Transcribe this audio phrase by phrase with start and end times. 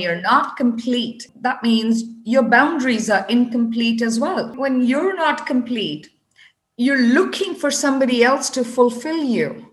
[0.00, 4.54] you're not complete, that means your boundaries are incomplete as well.
[4.56, 6.10] When you're not complete,
[6.76, 9.70] you're looking for somebody else to fulfill you.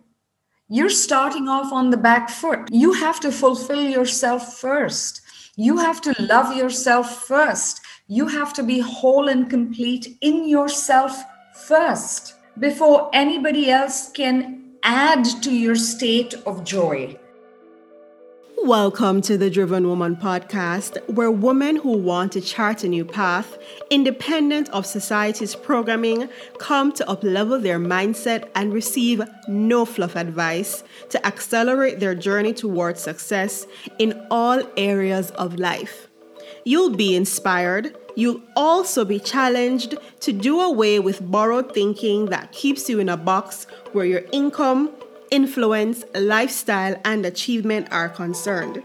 [0.70, 2.68] You're starting off on the back foot.
[2.70, 5.22] You have to fulfill yourself first.
[5.56, 7.82] You have to love yourself first.
[8.08, 11.24] You have to be whole and complete in yourself
[11.54, 17.18] first before anybody else can add to your state of joy.
[18.64, 23.56] Welcome to the Driven Woman podcast, where women who want to chart a new path,
[23.92, 31.26] independent of society's programming, come to uplevel their mindset and receive no fluff advice to
[31.26, 33.68] accelerate their journey towards success
[34.00, 36.08] in all areas of life.
[36.66, 37.96] You'll be inspired.
[38.16, 43.18] You'll also be challenged to do away with borrowed thinking that keeps you in a
[43.18, 44.92] box where your income,
[45.32, 48.84] influence, lifestyle, and achievement are concerned.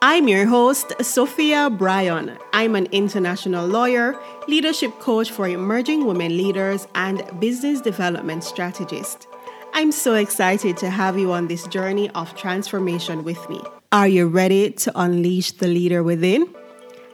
[0.00, 2.38] I'm your host, Sophia Bryan.
[2.52, 9.26] I'm an international lawyer, leadership coach for emerging women leaders, and business development strategist.
[9.74, 13.60] I'm so excited to have you on this journey of transformation with me.
[13.90, 16.54] Are you ready to unleash the leader within?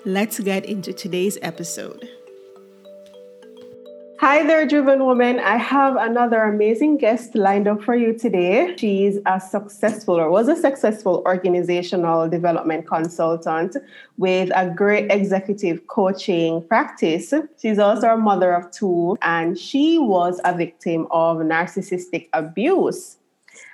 [0.04, 2.06] Let's get into today's episode.
[4.20, 5.40] Hi there, driven woman.
[5.40, 8.76] I have another amazing guest lined up for you today.
[8.76, 13.76] She's a successful or was a successful organizational development consultant
[14.16, 17.34] with a great executive coaching practice.
[17.60, 23.16] She's also a mother of two, and she was a victim of narcissistic abuse.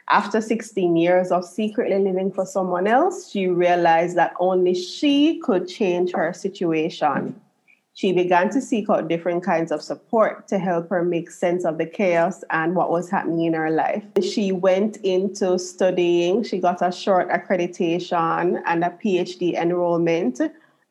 [0.09, 5.69] After 16 years of secretly living for someone else, she realized that only she could
[5.69, 7.39] change her situation
[8.01, 11.77] she began to seek out different kinds of support to help her make sense of
[11.77, 14.03] the chaos and what was happening in her life.
[14.23, 20.41] She went into studying, she got a short accreditation and a PhD enrollment.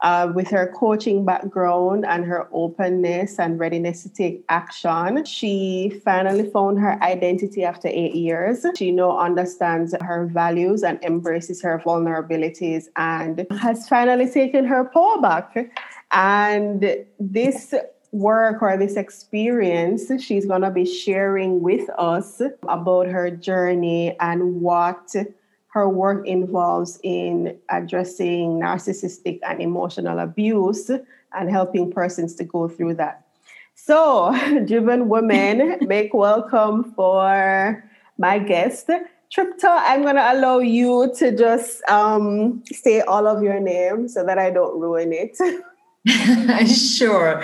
[0.01, 6.49] Uh, with her coaching background and her openness and readiness to take action, she finally
[6.51, 8.65] found her identity after eight years.
[8.77, 15.19] She now understands her values and embraces her vulnerabilities and has finally taken her power
[15.19, 15.69] back
[16.11, 17.73] and this
[18.11, 24.61] work or this experience, she's going to be sharing with us about her journey and
[24.61, 25.13] what
[25.67, 32.95] her work involves in addressing narcissistic and emotional abuse and helping persons to go through
[32.95, 33.25] that.
[33.75, 37.83] So, driven women, make welcome for
[38.17, 38.89] my guest.
[39.31, 44.25] Tripta, I'm going to allow you to just um, say all of your name so
[44.25, 45.37] that I don't ruin it.
[46.65, 47.43] sure.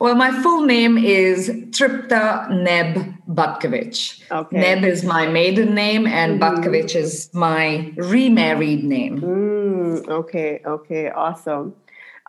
[0.00, 4.22] Well, my full name is Tripta Neb Butkovich.
[4.30, 4.60] Okay.
[4.60, 6.60] Neb is my maiden name, and mm-hmm.
[6.60, 9.20] Butkovich is my remarried name.
[9.20, 11.74] Mm, okay, okay, awesome.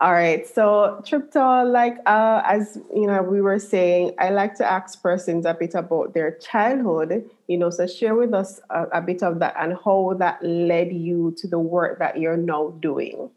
[0.02, 0.46] All right.
[0.46, 5.46] So, Tripta, like uh, as you know, we were saying, I like to ask persons
[5.46, 7.30] a bit about their childhood.
[7.48, 10.92] You know, so share with us a, a bit of that and how that led
[10.92, 13.30] you to the work that you're now doing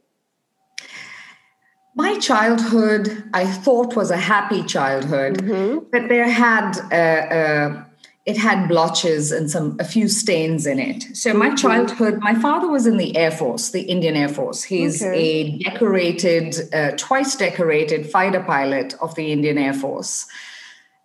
[1.98, 3.04] my childhood
[3.34, 5.84] i thought was a happy childhood mm-hmm.
[5.92, 7.84] but there had uh, uh,
[8.25, 11.56] it had blotches and some a few stains in it so my mm-hmm.
[11.56, 15.19] childhood my father was in the air force the indian air force he's okay.
[15.19, 20.26] a decorated uh, twice decorated fighter pilot of the indian air force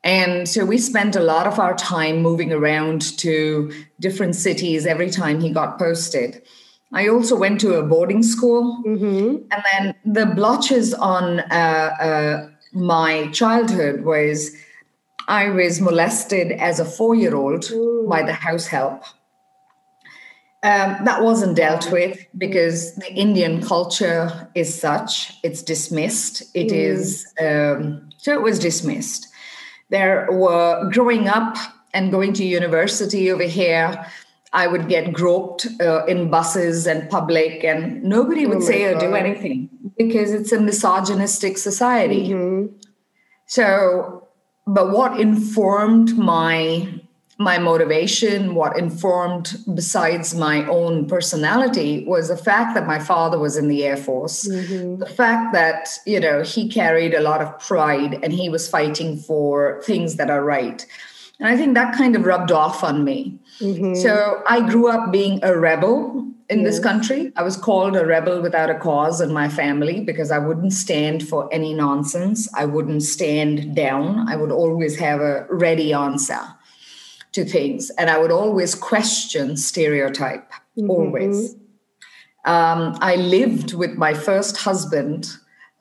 [0.04, 5.10] and so we spent a lot of our time moving around to different cities every
[5.10, 6.42] time he got posted
[6.94, 9.38] I also went to a boarding school, mm-hmm.
[9.52, 14.52] and then the blotches on uh, uh, my childhood was
[15.28, 17.72] I was molested as a four-year-old
[18.08, 19.04] by the house help.
[20.62, 26.44] Um, that wasn't dealt with because the Indian culture is such; it's dismissed.
[26.54, 26.76] It mm.
[26.76, 29.28] is um, so it was dismissed.
[29.90, 31.58] There were growing up
[31.94, 34.06] and going to university over here
[34.54, 38.98] I would get groped uh, in buses and public, and nobody would oh say God.
[39.04, 42.30] or do anything because it's a misogynistic society.
[42.30, 42.76] Mm-hmm.
[43.48, 44.28] So,
[44.68, 47.02] but what informed my
[47.40, 53.58] my motivation, what informed besides my own personality was the fact that my father was
[53.58, 54.48] in the Air Force.
[54.48, 55.00] Mm-hmm.
[55.00, 59.18] The fact that, you know, he carried a lot of pride and he was fighting
[59.18, 60.86] for things that are right.
[61.40, 63.40] And I think that kind of rubbed off on me.
[63.60, 63.96] Mm-hmm.
[63.96, 66.76] So I grew up being a rebel in yes.
[66.76, 67.32] this country.
[67.36, 71.28] I was called a rebel without a cause in my family because I wouldn't stand
[71.28, 72.50] for any nonsense.
[72.56, 74.28] I wouldn't stand down.
[74.28, 76.40] I would always have a ready answer
[77.34, 77.90] to things.
[77.92, 80.90] And I would always question stereotype, mm-hmm.
[80.90, 81.56] always.
[82.46, 85.30] Um, I lived with my first husband,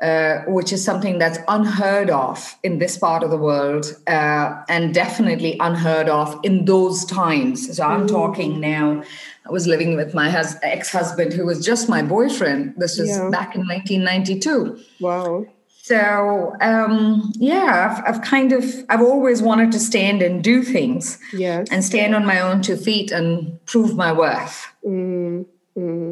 [0.02, 4.92] uh, which is something that's unheard of in this part of the world uh, and
[4.92, 7.76] definitely unheard of in those times.
[7.76, 8.10] So I'm mm.
[8.10, 9.04] talking now.
[9.46, 12.74] I was living with my hus- ex husband, who was just my boyfriend.
[12.76, 13.30] This was yeah.
[13.30, 14.78] back in 1992.
[15.00, 15.46] Wow.
[15.82, 21.18] So um, yeah, I've, I've, kind of I've always wanted to stand and do things,
[21.32, 21.66] yes.
[21.72, 24.66] and stand on my own two feet and prove my worth.
[24.86, 25.44] Mm,
[25.76, 26.11] mm.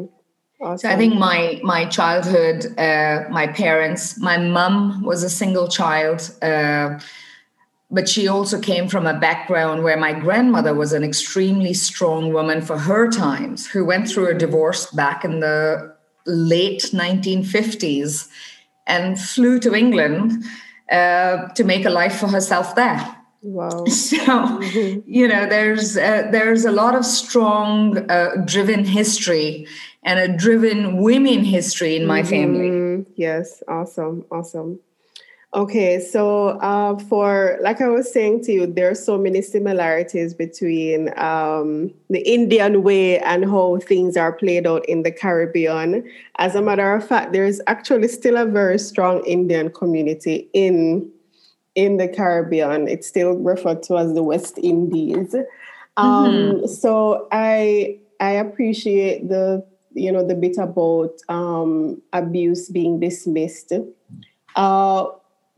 [0.71, 0.89] Awesome.
[0.89, 6.31] So I think my my childhood, uh, my parents, my mum was a single child,
[6.41, 6.99] uh,
[7.89, 12.61] but she also came from a background where my grandmother was an extremely strong woman
[12.61, 15.93] for her times, who went through a divorce back in the
[16.25, 18.29] late 1950s
[18.87, 20.45] and flew to England
[20.89, 23.20] uh, to make a life for herself there.
[23.41, 23.85] Wow.
[23.87, 25.01] So, mm-hmm.
[25.05, 29.67] you know, there's uh, there's a lot of strong, uh, driven history
[30.03, 32.29] and a driven women history in my mm-hmm.
[32.29, 33.05] family.
[33.15, 34.79] Yes, awesome, awesome.
[35.53, 40.33] Okay, so uh, for like I was saying to you, there are so many similarities
[40.33, 46.09] between um, the Indian way and how things are played out in the Caribbean.
[46.37, 51.11] As a matter of fact, there is actually still a very strong Indian community in
[51.75, 52.87] in the Caribbean.
[52.87, 55.35] It's still referred to as the West Indies.
[55.97, 56.65] Um, mm-hmm.
[56.67, 63.73] So I I appreciate the you know the bit about um, abuse being dismissed.
[64.55, 65.05] Uh,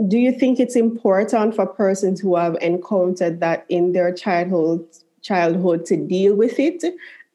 [0.08, 4.86] do you think it's important for persons who have encountered that in their childhood
[5.22, 6.84] childhood to deal with it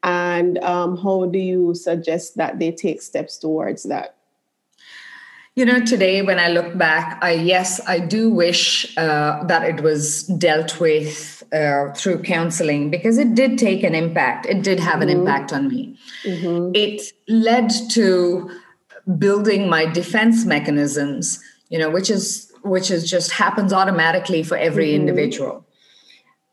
[0.03, 4.15] and um, how do you suggest that they take steps towards that
[5.59, 9.81] you know today when i look back i yes i do wish uh, that it
[9.81, 14.99] was dealt with uh, through counseling because it did take an impact it did have
[14.99, 15.09] mm-hmm.
[15.09, 16.71] an impact on me mm-hmm.
[16.73, 18.49] it led to
[19.17, 21.39] building my defense mechanisms
[21.69, 25.01] you know which is which is just happens automatically for every mm-hmm.
[25.01, 25.65] individual.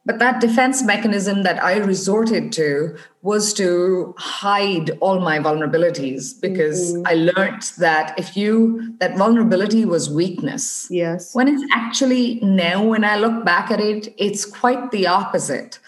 [0.07, 6.95] But that defense mechanism that I resorted to was to hide all my vulnerabilities because
[6.95, 7.07] mm-hmm.
[7.07, 10.87] I learned that if you, that vulnerability was weakness.
[10.91, 11.35] Yes.
[11.35, 15.81] When it's actually now, when I look back at it, it's quite the opposite.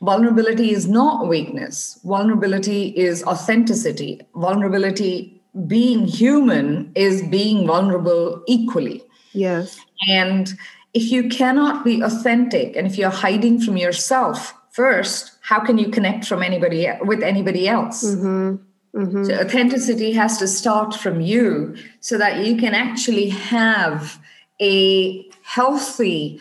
[0.00, 4.20] Vulnerability is not weakness, vulnerability is authenticity.
[4.36, 9.02] Vulnerability, being human, is being vulnerable equally.
[9.32, 9.80] Yes.
[10.08, 10.54] And
[10.96, 15.90] if you cannot be authentic and if you're hiding from yourself first, how can you
[15.90, 18.02] connect from anybody with anybody else?
[18.02, 19.00] Mm-hmm.
[19.02, 19.24] Mm-hmm.
[19.24, 24.18] So authenticity has to start from you so that you can actually have
[24.58, 26.40] a healthy,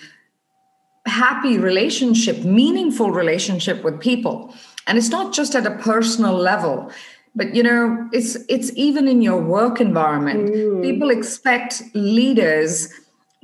[1.06, 4.56] happy relationship, meaningful relationship with people.
[4.88, 6.92] And it's not just at a personal level
[7.38, 10.82] but you know it's it's even in your work environment mm.
[10.82, 12.88] people expect leaders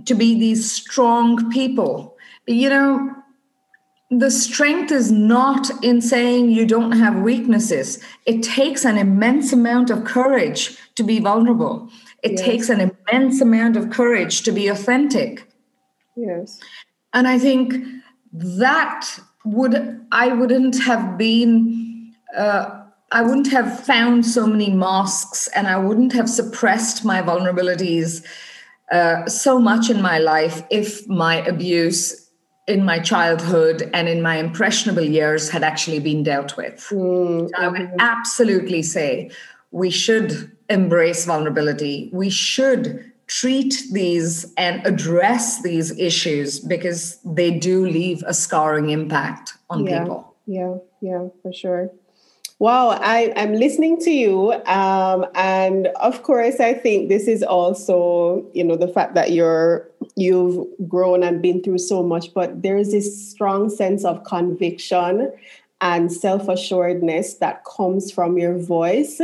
[0.06, 2.18] to be these strong people.
[2.46, 3.16] But you know
[4.10, 8.04] the strength is not in saying you don't have weaknesses.
[8.26, 11.90] It takes an immense amount of courage to be vulnerable.
[12.22, 12.42] It yes.
[12.42, 15.50] takes an immense amount of courage to be authentic.
[16.16, 16.60] Yes.
[17.14, 17.74] And i think
[18.34, 22.78] that would i wouldn't have been uh,
[23.14, 28.26] I wouldn't have found so many masks and I wouldn't have suppressed my vulnerabilities
[28.92, 32.30] uh, so much in my life if my abuse
[32.68, 36.76] in my childhood and in my impressionable years had actually been dealt with.
[36.90, 37.48] Mm-hmm.
[37.48, 39.32] So I would absolutely say
[39.72, 42.10] we should embrace vulnerability.
[42.14, 49.54] We should treat these and address these issues because they do leave a scarring impact
[49.70, 50.36] on yeah, people.
[50.46, 51.90] Yeah, yeah, for sure.
[52.62, 54.54] Wow, I, am listening to you.
[54.68, 59.90] Um, and of course, I think this is also, you know, the fact that you're
[60.16, 65.32] you've grown and been through so much, but there's this strong sense of conviction
[65.82, 69.20] and self-assuredness that comes from your voice.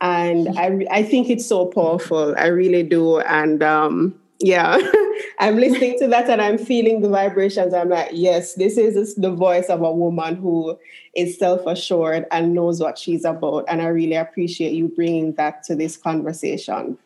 [0.00, 2.34] And I, I think it's so powerful.
[2.36, 3.20] I really do.
[3.20, 4.78] And um, yeah.
[5.38, 7.72] I'm listening to that and i'm feeling the vibrations.
[7.72, 10.78] I'm like yes this is the voice of a woman who
[11.14, 13.64] is self-assured and knows what she's about.
[13.68, 16.98] And i really appreciate you bringing that to this conversation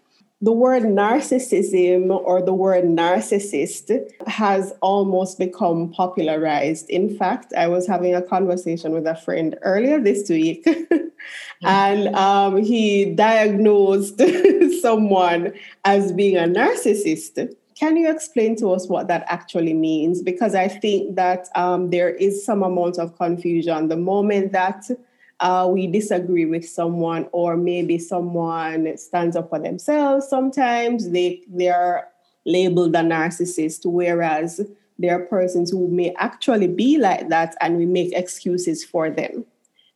[0.44, 3.90] the word narcissism or the word narcissist
[4.26, 6.90] has almost become popularized.
[6.90, 10.68] In fact, I was having a conversation with a friend earlier this week,
[11.62, 14.20] and um, he diagnosed
[14.82, 15.54] someone
[15.86, 17.50] as being a narcissist.
[17.74, 20.20] Can you explain to us what that actually means?
[20.20, 23.88] Because I think that um, there is some amount of confusion.
[23.88, 24.90] The moment that
[25.44, 30.26] uh, we disagree with someone, or maybe someone stands up for themselves.
[30.26, 32.08] Sometimes they they are
[32.46, 34.62] labeled a narcissist, whereas
[34.98, 39.44] there are persons who may actually be like that, and we make excuses for them.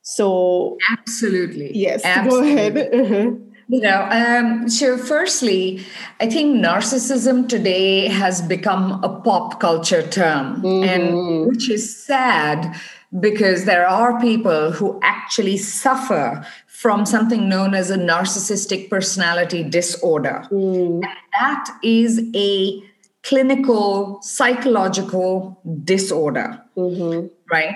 [0.02, 2.04] So absolutely, yes.
[2.04, 2.50] Absolutely.
[2.50, 2.94] Go ahead.
[2.94, 3.30] Uh-huh.
[3.70, 5.84] You know, um, so firstly,
[6.20, 10.88] I think narcissism today has become a pop culture term, mm-hmm.
[10.88, 12.74] and which is sad
[13.20, 20.44] because there are people who actually suffer from something known as a narcissistic personality disorder.
[20.50, 21.02] Mm.
[21.02, 22.82] And that is a
[23.22, 27.26] clinical psychological disorder, mm-hmm.
[27.50, 27.74] right?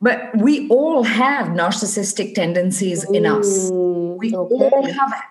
[0.00, 3.70] But we all have narcissistic tendencies in us.
[3.70, 4.54] Mm, we okay.
[4.54, 5.24] all have it.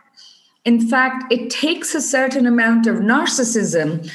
[0.65, 4.09] In fact, it takes a certain amount of narcissism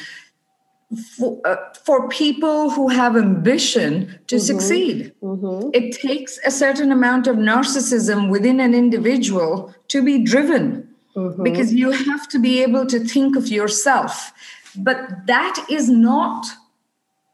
[1.17, 4.45] for, uh, for people who have ambition to mm-hmm.
[4.45, 5.13] succeed.
[5.23, 5.71] Mm-hmm.
[5.75, 11.43] It takes a certain amount of narcissism within an individual to be driven mm-hmm.
[11.43, 14.33] because you have to be able to think of yourself.
[14.77, 16.47] But that is not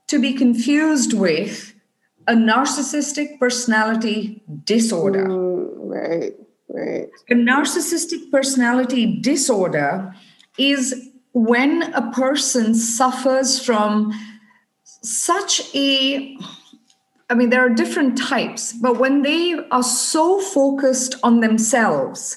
[0.08, 1.74] to be confused with
[2.26, 5.26] a narcissistic personality disorder.
[5.28, 6.34] Mm, right.
[6.68, 7.08] Right.
[7.30, 10.12] A narcissistic personality disorder
[10.58, 14.12] is when a person suffers from
[14.84, 16.38] such a
[17.30, 22.36] I mean, there are different types, but when they are so focused on themselves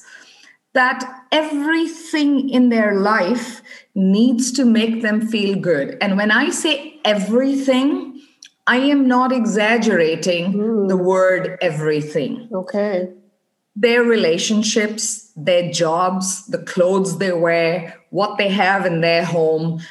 [0.74, 3.62] that everything in their life
[3.96, 5.98] needs to make them feel good.
[6.00, 8.22] And when I say everything,
[8.66, 10.88] I am not exaggerating mm.
[10.88, 12.50] the word everything.
[12.54, 13.10] Okay
[13.78, 19.82] their relationships, their jobs, the clothes they wear, what they have in their home,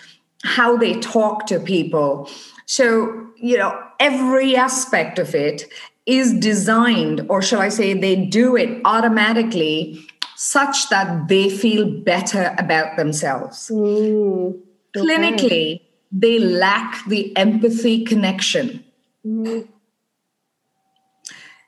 [0.45, 2.29] how they talk to people.
[2.67, 5.65] So, you know, every aspect of it
[6.07, 10.07] is designed, or shall I say, they do it automatically
[10.37, 13.71] such that they feel better about themselves.
[13.73, 14.61] Mm,
[14.97, 15.07] okay.
[15.07, 15.81] Clinically,
[16.13, 18.85] they lack the empathy connection.
[19.27, 19.69] Mm.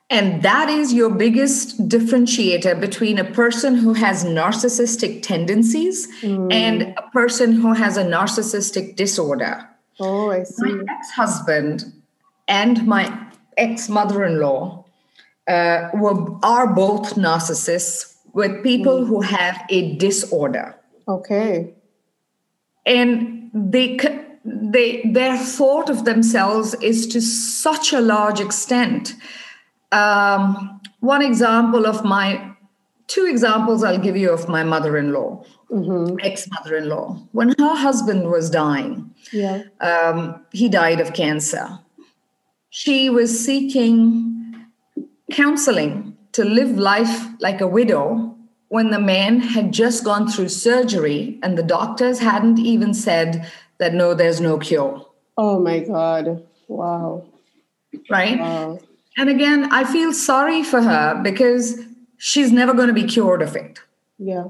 [0.09, 6.51] And that is your biggest differentiator between a person who has narcissistic tendencies mm.
[6.51, 9.69] and a person who has a narcissistic disorder.
[9.99, 10.73] Oh, I see.
[10.73, 11.93] My ex husband
[12.47, 14.85] and my ex mother in law
[15.47, 19.07] uh, were, are both narcissists with people mm.
[19.07, 20.75] who have a disorder.
[21.07, 21.73] Okay.
[22.83, 23.99] And they,
[24.43, 29.13] they, their thought of themselves is to such a large extent
[29.91, 32.53] um, one example of my
[33.07, 36.17] two examples I'll give you of my mother-in-law, mm-hmm.
[36.21, 37.27] ex-mother-in-law.
[37.31, 39.63] When her husband was dying, yeah.
[39.81, 41.79] um, he died of cancer.
[42.69, 44.67] She was seeking
[45.31, 51.39] counseling to live life like a widow when the man had just gone through surgery
[51.41, 55.05] and the doctors hadn't even said that no, there's no cure.
[55.35, 56.45] Oh my God.
[56.67, 57.25] Wow.
[58.09, 58.39] Right?
[58.39, 58.79] Wow.
[59.19, 61.77] And again, I feel sorry for her because
[62.15, 63.81] she's never going to be cured of it.
[64.17, 64.45] Yeah.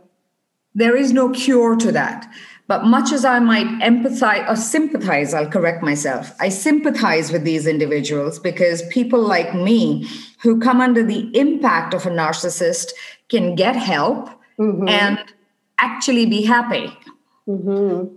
[0.75, 2.31] There is no cure to that.
[2.67, 6.35] But much as I might empathize or sympathize, I'll correct myself.
[6.39, 10.07] I sympathize with these individuals because people like me
[10.43, 12.91] who come under the impact of a narcissist
[13.27, 14.87] can get help mm-hmm.
[14.87, 15.17] and
[15.79, 16.95] actually be happy.
[17.47, 18.15] Mm-hmm.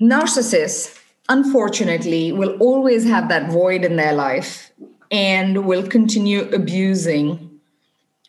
[0.00, 4.70] Narcissists, unfortunately, will always have that void in their life
[5.10, 7.60] and will continue abusing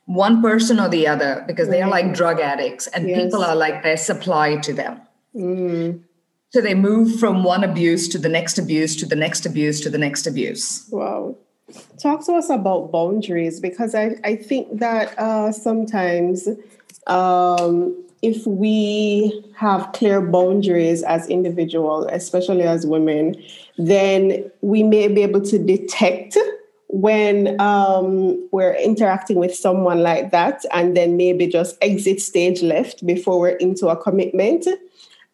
[0.05, 3.23] one person or the other because they are like drug addicts and yes.
[3.23, 5.01] people are like their supply to them.
[5.35, 6.03] Mm.
[6.51, 9.89] So they move from one abuse to the next abuse to the next abuse to
[9.89, 10.87] the next abuse.
[10.91, 11.35] Wow.
[12.01, 16.47] Talk to us about boundaries because I, I think that uh, sometimes
[17.07, 23.35] um, if we have clear boundaries as individuals, especially as women,
[23.77, 26.37] then we may be able to detect
[26.87, 33.05] when um, we're interacting with someone like that and then maybe just exit stage left
[33.05, 34.67] before we're into a commitment.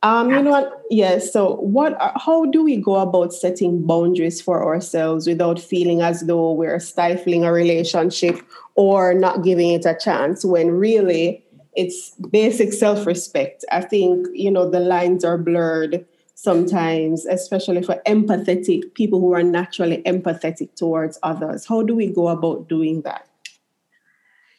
[0.03, 0.81] Um, you know what?
[0.89, 6.01] Yes so what are, how do we go about setting boundaries for ourselves without feeling
[6.01, 8.41] as though we're stifling a relationship
[8.73, 13.63] or not giving it a chance when really it's basic self-respect?
[13.71, 16.03] I think you know the lines are blurred
[16.41, 21.67] sometimes, especially for empathetic people who are naturally empathetic towards others?
[21.67, 23.27] How do we go about doing that?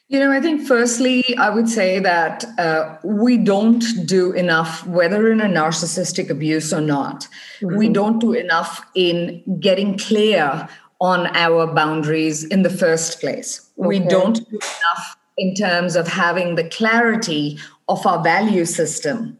[0.07, 5.29] You know, I think firstly, I would say that uh, we don't do enough, whether
[5.29, 7.27] in a narcissistic abuse or not,
[7.59, 7.75] mm-hmm.
[7.75, 10.69] we don't do enough in getting clear
[11.01, 13.69] on our boundaries in the first place.
[13.77, 13.87] Okay.
[13.87, 17.59] We don't do enough in terms of having the clarity
[17.89, 19.37] of our value system.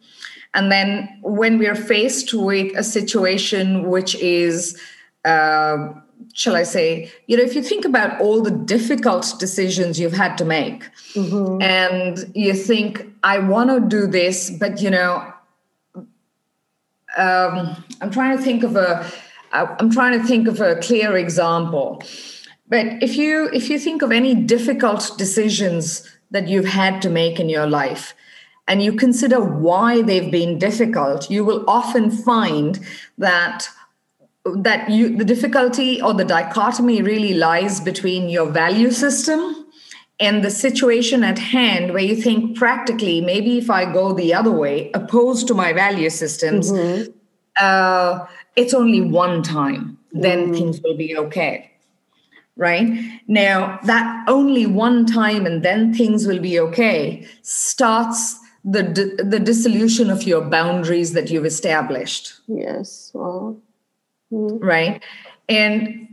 [0.53, 4.79] And then when we're faced with a situation which is,
[5.25, 5.89] uh,
[6.33, 10.37] shall I say, you know, if you think about all the difficult decisions you've had
[10.37, 10.83] to make,
[11.13, 11.61] mm-hmm.
[11.61, 15.33] and you think, I want to do this, but, you know,
[17.17, 19.05] um, I'm trying to think of a,
[19.53, 22.01] I'm trying to think of a clear example.
[22.67, 27.39] But if you if you think of any difficult decisions that you've had to make
[27.39, 28.15] in your life,
[28.67, 32.79] and you consider why they've been difficult, you will often find
[33.17, 33.67] that
[34.55, 39.65] that you the difficulty or the dichotomy really lies between your value system
[40.19, 44.51] and the situation at hand where you think practically maybe if i go the other
[44.51, 47.09] way opposed to my value systems mm-hmm.
[47.57, 48.25] uh,
[48.57, 50.57] it's only one time then mm.
[50.57, 51.71] things will be okay
[52.57, 52.89] right
[53.27, 58.83] now that only one time and then things will be okay starts the
[59.23, 63.57] the dissolution of your boundaries that you've established yes well,
[64.31, 64.57] mm.
[64.61, 65.03] right
[65.49, 66.07] and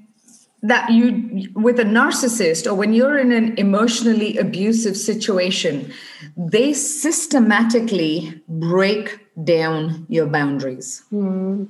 [0.62, 5.92] that you with a narcissist or when you're in an emotionally abusive situation
[6.36, 11.68] they systematically break down your boundaries mm.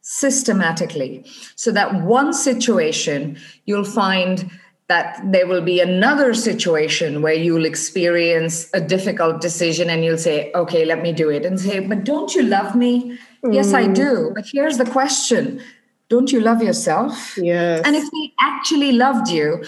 [0.00, 4.50] systematically so that one situation you'll find
[4.88, 10.50] that there will be another situation where you'll experience a difficult decision and you'll say,
[10.54, 11.44] okay, let me do it.
[11.44, 13.18] And say, but don't you love me?
[13.44, 13.54] Mm.
[13.54, 14.32] Yes, I do.
[14.34, 15.62] But here's the question
[16.08, 17.36] Don't you love yourself?
[17.36, 17.82] Yes.
[17.84, 19.62] And if they actually loved you,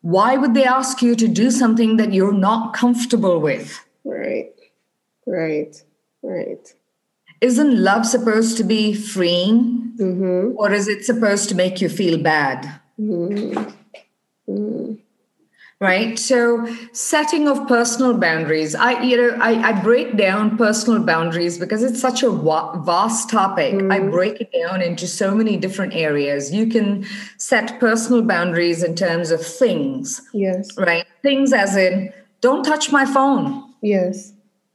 [0.00, 3.84] why would they ask you to do something that you're not comfortable with?
[4.02, 4.52] Right,
[5.26, 5.76] right,
[6.22, 6.74] right.
[7.42, 9.92] Isn't love supposed to be freeing?
[9.98, 10.56] Mm-hmm.
[10.56, 12.80] Or is it supposed to make you feel bad?
[12.98, 13.83] Mm-hmm.
[14.48, 14.98] Mm.
[15.80, 16.18] Right.
[16.18, 18.74] So setting of personal boundaries.
[18.74, 23.74] I, you know, I, I break down personal boundaries because it's such a vast topic.
[23.74, 23.92] Mm.
[23.92, 26.52] I break it down into so many different areas.
[26.54, 27.04] You can
[27.38, 30.22] set personal boundaries in terms of things.
[30.32, 30.70] Yes.
[30.78, 31.04] Right.
[31.22, 33.74] Things as in, don't touch my phone.
[33.82, 34.32] Yes.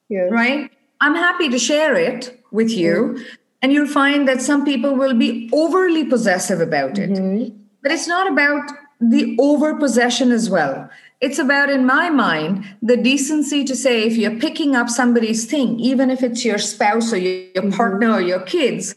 [0.10, 0.29] Yes.
[0.32, 0.69] Right.
[1.01, 3.15] I'm happy to share it with you.
[3.15, 3.25] Mm.
[3.62, 7.10] And you'll find that some people will be overly possessive about it.
[7.10, 7.58] Mm-hmm.
[7.82, 10.89] But it's not about the over possession as well.
[11.21, 15.79] It's about, in my mind, the decency to say if you're picking up somebody's thing,
[15.79, 17.71] even if it's your spouse or your, mm-hmm.
[17.71, 18.95] partner or your kids,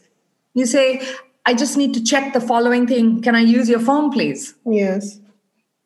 [0.53, 1.01] you say,
[1.45, 3.21] I just need to check the following thing.
[3.21, 4.55] Can I use your phone, please?
[4.65, 5.19] Yes.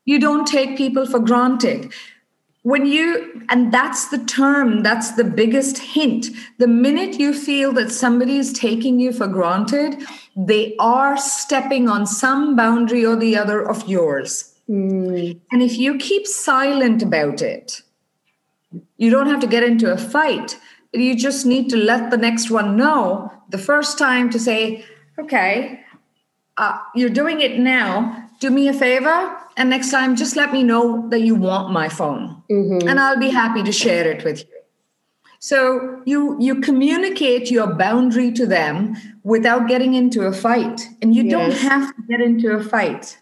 [0.06, 1.92] You don't take people for granted.
[2.68, 6.28] When you, and that's the term, that's the biggest hint.
[6.58, 9.96] The minute you feel that somebody is taking you for granted,
[10.36, 14.54] they are stepping on some boundary or the other of yours.
[14.70, 15.40] Mm.
[15.50, 17.84] And if you keep silent about it,
[18.98, 20.60] you don't have to get into a fight.
[20.92, 24.84] You just need to let the next one know the first time to say,
[25.18, 25.86] okay,
[26.58, 28.27] uh, you're doing it now.
[28.40, 29.36] Do me a favor.
[29.56, 32.44] And next time, just let me know that you want my phone.
[32.52, 32.88] Mm-hmm.
[32.88, 34.58] And I'll be happy to share it with you.
[35.40, 41.24] So you you communicate your boundary to them without getting into a fight, and you
[41.24, 41.32] yes.
[41.32, 43.20] don't have to get into a fight.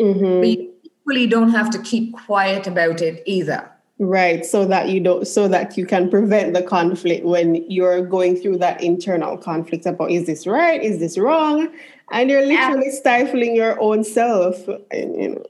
[0.00, 0.40] Mm-hmm.
[0.40, 3.68] But you equally don't have to keep quiet about it either.
[4.00, 8.36] Right, so that you don't, so that you can prevent the conflict when you're going
[8.36, 11.68] through that internal conflict about is this right, is this wrong,
[12.12, 14.66] and you're literally stifling your own self.
[14.90, 15.44] And, you know,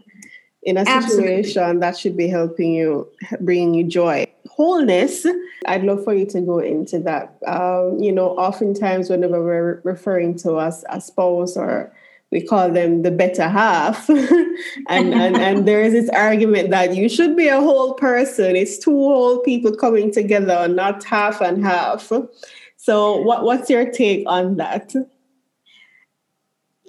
[0.63, 1.81] in a situation Absolutely.
[1.81, 3.09] that should be helping you,
[3.41, 4.27] bringing you joy
[4.59, 5.25] wholeness.
[5.67, 7.39] I'd love for you to go into that.
[7.47, 11.93] Um, you know, oftentimes whenever we're referring to us a spouse or
[12.33, 14.09] we call them the better half.
[14.89, 18.57] and, and, and there is this argument that you should be a whole person.
[18.57, 22.11] It's two whole people coming together, not half and half.
[22.77, 24.93] So what, what's your take on that?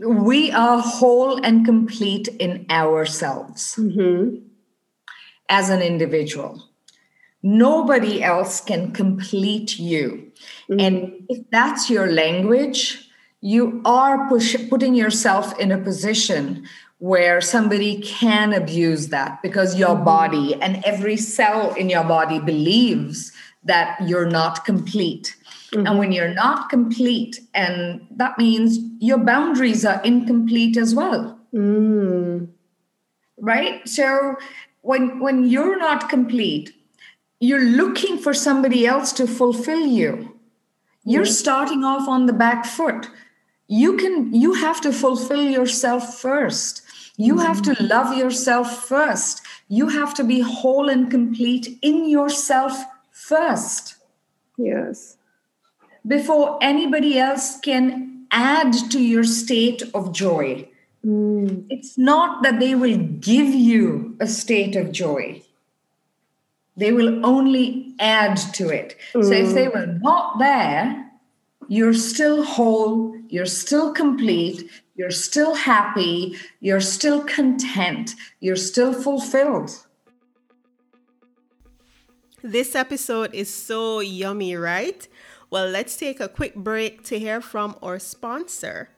[0.05, 4.37] We are whole and complete in ourselves mm-hmm.
[5.49, 6.69] as an individual
[7.41, 10.31] Nobody else can complete you.
[10.69, 10.79] Mm-hmm.
[10.79, 13.09] And if that's your language,
[13.41, 19.95] you are push, putting yourself in a position where somebody can abuse that because your
[19.95, 20.03] mm-hmm.
[20.03, 23.31] body and every cell in your body believes
[23.63, 25.37] that you're not complete.
[25.71, 25.87] Mm-hmm.
[25.87, 31.39] And when you're not complete, and that means your boundaries are incomplete as well.
[31.53, 32.49] Mm.
[33.39, 33.87] Right?
[33.87, 34.35] So
[34.81, 36.73] when when you're not complete,
[37.39, 40.35] you're looking for somebody else to fulfill you.
[41.05, 43.07] You're starting off on the back foot.
[43.69, 46.81] you can you have to fulfill yourself first
[47.17, 47.45] you mm-hmm.
[47.45, 53.95] have to love yourself first you have to be whole and complete in yourself first
[54.57, 55.17] yes
[56.07, 60.67] before anybody else can add to your state of joy
[61.05, 61.65] mm.
[61.69, 65.41] it's not that they will give you a state of joy
[66.77, 69.23] they will only add to it mm.
[69.23, 69.73] so if they mm.
[69.73, 71.09] were not there
[71.69, 79.69] you're still whole, you're still complete, you're still happy, you're still content, you're still fulfilled.
[82.41, 85.07] This episode is so yummy, right?
[85.51, 88.89] Well, let's take a quick break to hear from our sponsor.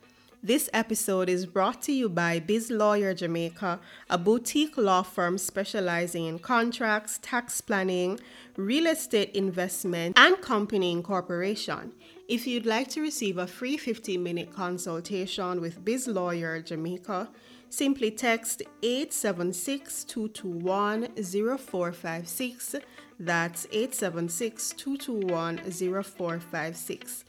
[0.43, 6.25] This episode is brought to you by Biz Lawyer Jamaica, a boutique law firm specializing
[6.25, 8.19] in contracts, tax planning,
[8.57, 11.93] real estate investment, and company incorporation.
[12.27, 17.29] If you'd like to receive a free 15 minute consultation with Biz Lawyer Jamaica,
[17.69, 22.75] simply text 876 221 0456.
[23.21, 25.57] That's 876 221
[26.03, 27.23] 0456.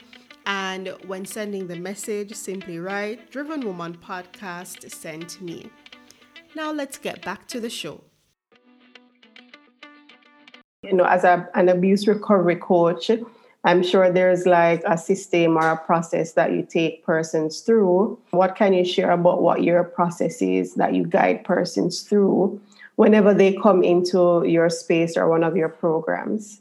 [0.46, 5.68] And when sending the message, simply write Driven Woman Podcast sent me.
[6.56, 8.00] Now let's get back to the show.
[10.82, 13.10] You know, as a, an abuse recovery coach,
[13.64, 18.18] I'm sure there's like a system or a process that you take persons through.
[18.30, 22.62] What can you share about what your process is that you guide persons through
[22.96, 26.60] whenever they come into your space or one of your programs?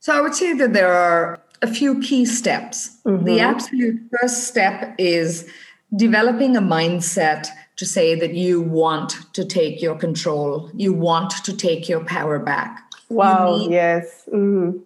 [0.00, 2.98] So I would say that there are a few key steps.
[3.04, 3.24] Mm-hmm.
[3.24, 5.50] The absolute first step is
[5.96, 11.56] developing a mindset to say that you want to take your control, you want to
[11.56, 12.82] take your power back.
[13.08, 14.28] Wow, need, yes.
[14.32, 14.78] Mm-hmm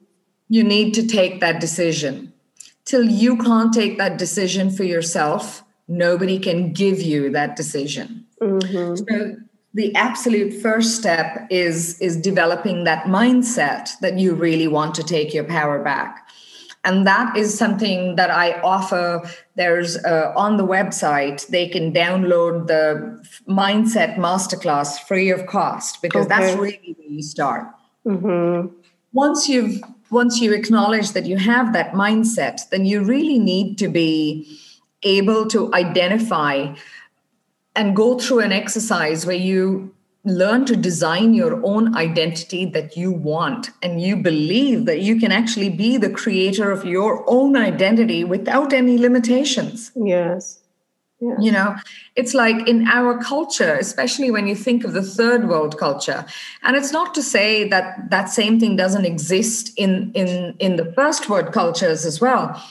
[0.49, 2.33] you need to take that decision.
[2.85, 8.27] Till you can't take that decision for yourself, nobody can give you that decision.
[8.41, 8.97] Mm-hmm.
[8.97, 9.37] So
[9.75, 15.35] the absolute first step is is developing that mindset that you really want to take
[15.35, 16.27] your power back
[16.85, 19.23] and that is something that i offer
[19.57, 26.27] there's uh, on the website they can download the mindset masterclass free of cost because
[26.27, 26.37] okay.
[26.37, 27.67] that's really where you start
[28.07, 28.69] mm-hmm.
[29.13, 33.89] once you've once you acknowledge that you have that mindset, then you really need to
[33.89, 34.59] be
[35.03, 36.75] able to identify
[37.75, 43.11] and go through an exercise where you learn to design your own identity that you
[43.11, 48.25] want and you believe that you can actually be the creator of your own identity
[48.25, 49.91] without any limitations.
[49.95, 50.61] Yes.
[51.21, 51.35] Yeah.
[51.41, 51.77] You know,
[52.15, 56.25] it's like in our culture, especially when you think of the third world culture,
[56.63, 60.93] and it's not to say that that same thing doesn't exist in in in the
[60.93, 62.63] first world cultures as well,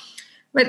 [0.54, 0.68] but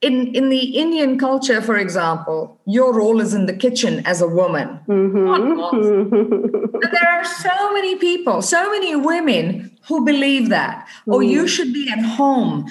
[0.00, 4.28] in in the Indian culture, for example, your role is in the kitchen as a
[4.28, 4.80] woman.
[4.88, 6.80] Mm-hmm.
[6.92, 10.86] there are so many people, so many women who believe that.
[11.06, 11.14] Mm.
[11.14, 12.66] Oh, you should be at home,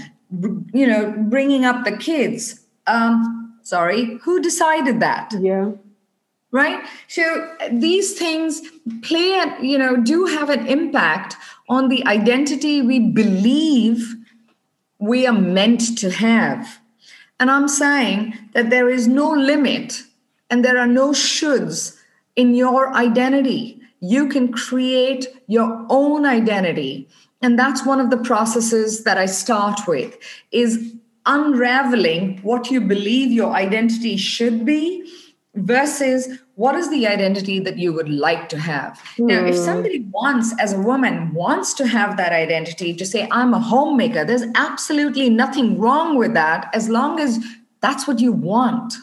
[0.74, 2.62] you know, bringing up the kids.
[2.88, 5.34] Um, Sorry, who decided that?
[5.40, 5.72] Yeah.
[6.52, 6.86] Right?
[7.08, 8.62] So these things
[9.02, 11.36] play, you know, do have an impact
[11.68, 14.16] on the identity we believe
[15.00, 16.80] we are meant to have.
[17.40, 20.04] And I'm saying that there is no limit
[20.50, 21.98] and there are no shoulds
[22.36, 23.82] in your identity.
[24.00, 27.08] You can create your own identity.
[27.42, 30.18] And that's one of the processes that I start with
[30.52, 30.94] is
[31.26, 35.12] unraveling what you believe your identity should be
[35.56, 39.28] versus what is the identity that you would like to have mm.
[39.28, 39.62] now if hmm.
[39.62, 44.26] somebody wants as a woman wants to have that identity to say i'm a homemaker
[44.26, 47.40] there's absolutely nothing wrong with that as long as
[47.82, 48.96] that's what you want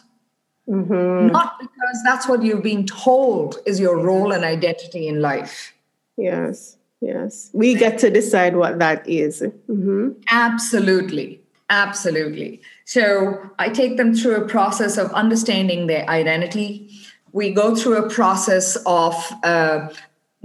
[0.69, 1.27] mm-hmm.
[1.29, 5.73] not because that's what you've been told is your role and identity in life
[6.19, 9.41] yes yes we get to decide what that is.
[9.41, 10.11] Mm-hmm.
[10.31, 12.61] absolutely Absolutely.
[12.85, 16.91] So I take them through a process of understanding their identity.
[17.33, 19.89] We go through a process of uh,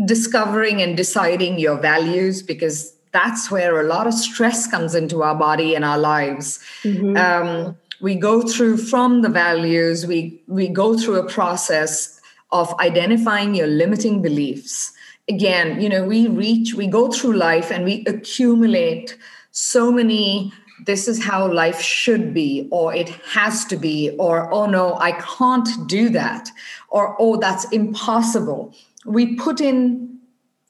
[0.06, 5.36] discovering and deciding your values because that's where a lot of stress comes into our
[5.36, 6.60] body and our lives.
[6.84, 7.18] Mm-hmm.
[7.18, 12.22] Um, we go through from the values, we, we go through a process
[12.52, 14.94] of identifying your limiting beliefs.
[15.28, 19.18] Again, you know, we reach, we go through life and we accumulate
[19.52, 20.54] so many
[20.88, 25.12] this is how life should be, or it has to be, or oh no, I
[25.12, 26.50] can't do that,
[26.90, 28.74] or oh, that's impossible.
[29.06, 30.18] We put in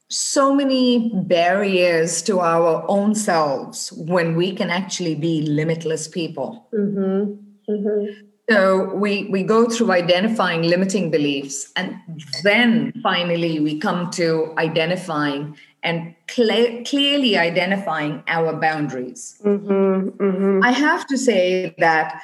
[0.09, 6.67] so many barriers to our own selves when we can actually be limitless people.
[6.73, 7.71] Mm-hmm.
[7.71, 8.27] Mm-hmm.
[8.49, 11.99] So we, we go through identifying limiting beliefs, and
[12.43, 19.39] then finally we come to identifying and cl- clearly identifying our boundaries.
[19.43, 20.63] Mm-hmm, mm-hmm.
[20.63, 22.21] I have to say that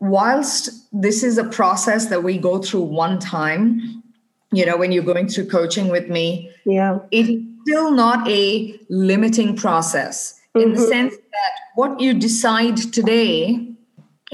[0.00, 4.02] whilst this is a process that we go through one time,
[4.52, 8.78] you know, when you're going through coaching with me, yeah, it is still not a
[8.90, 10.88] limiting process in the mm-hmm.
[10.88, 13.66] sense that what you decide today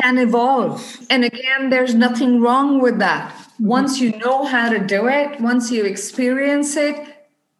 [0.01, 0.99] can evolve.
[1.09, 3.33] And again, there's nothing wrong with that.
[3.61, 7.12] Once you know how to do it, once you experience it,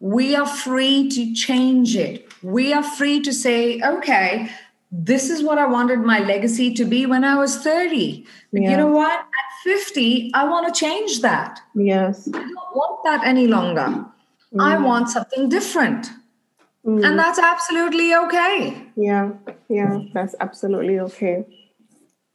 [0.03, 2.27] we are free to change it.
[2.43, 4.49] We are free to say, okay,
[4.91, 8.25] this is what I wanted my legacy to be when I was 30.
[8.51, 8.71] Yeah.
[8.71, 9.17] you know what?
[9.17, 11.61] At 50, I want to change that.
[11.73, 12.27] Yes.
[12.33, 14.05] I don't want that any longer.
[14.53, 14.59] Mm.
[14.59, 16.11] I want something different.
[16.85, 17.05] Mm.
[17.05, 18.85] And that's absolutely okay.
[18.97, 19.31] Yeah,
[19.69, 21.45] yeah, that's absolutely okay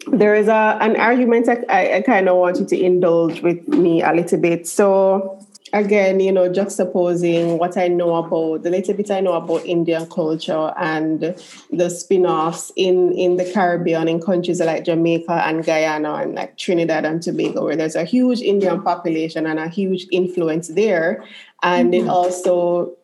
[0.07, 4.03] there is a an argument I, I kind of want you to indulge with me
[4.03, 4.67] a little bit.
[4.67, 5.38] So
[5.73, 10.07] again, you know, juxtaposing what I know about the little bit I know about Indian
[10.07, 11.35] culture and
[11.71, 17.05] the spin-offs in in the Caribbean in countries like Jamaica and Guyana and like Trinidad
[17.05, 21.25] and Tobago, where there's a huge Indian population and a huge influence there.
[21.63, 22.07] And mm-hmm.
[22.07, 22.97] it also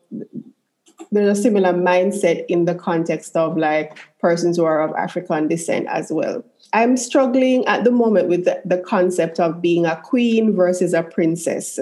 [1.10, 5.86] there's a similar mindset in the context of like persons who are of African descent
[5.88, 6.44] as well.
[6.72, 11.04] I'm struggling at the moment with the, the concept of being a queen versus a
[11.04, 11.78] princess.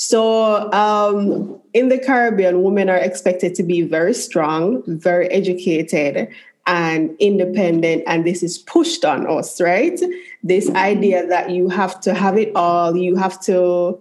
[0.00, 6.28] So, um, in the Caribbean, women are expected to be very strong, very educated,
[6.68, 8.04] and independent.
[8.06, 10.00] And this is pushed on us, right?
[10.44, 13.98] This idea that you have to have it all, you have to,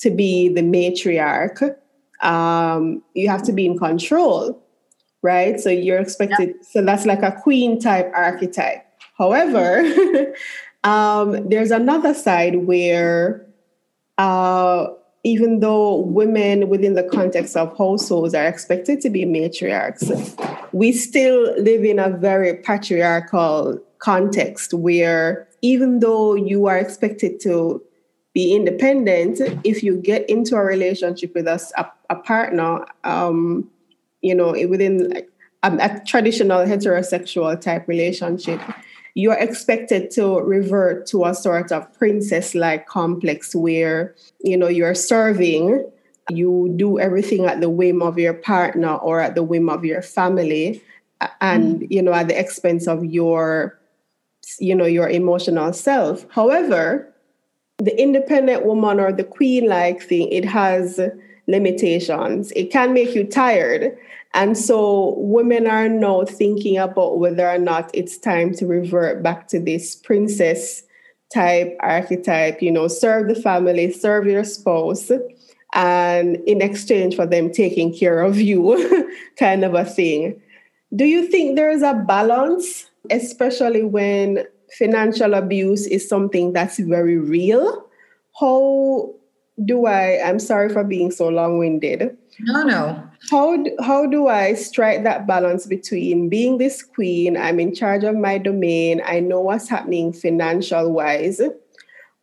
[0.00, 1.74] to be the matriarch,
[2.20, 4.62] um, you have to be in control,
[5.22, 5.58] right?
[5.58, 8.84] So, you're expected, so that's like a queen type archetype.
[9.16, 10.34] However,
[10.84, 13.46] um, there's another side where
[14.18, 14.88] uh,
[15.28, 20.08] even though women within the context of households are expected to be matriarchs,
[20.72, 27.82] we still live in a very patriarchal context where even though you are expected to
[28.32, 33.68] be independent, if you get into a relationship with us, a, a partner, um,
[34.22, 35.26] you know, within
[35.62, 38.62] a, a traditional heterosexual type relationship,
[39.18, 44.94] you're expected to revert to a sort of princess like complex where you know you're
[44.94, 45.84] serving
[46.30, 50.02] you do everything at the whim of your partner or at the whim of your
[50.02, 50.80] family
[51.40, 51.90] and mm.
[51.90, 53.76] you know at the expense of your
[54.60, 57.12] you know your emotional self however
[57.78, 61.00] the independent woman or the queen like thing it has
[61.48, 63.98] limitations it can make you tired
[64.34, 69.48] and so women are now thinking about whether or not it's time to revert back
[69.48, 70.82] to this princess
[71.32, 75.10] type archetype, you know, serve the family, serve your spouse,
[75.74, 80.40] and in exchange for them taking care of you, kind of a thing.
[80.94, 84.44] Do you think there is a balance, especially when
[84.78, 87.86] financial abuse is something that's very real?
[88.38, 89.14] How
[89.64, 92.16] do I, I'm sorry for being so long winded.
[92.40, 93.10] No, no.
[93.30, 98.16] How, how do I strike that balance between being this queen, I'm in charge of
[98.16, 101.40] my domain, I know what's happening financial wise,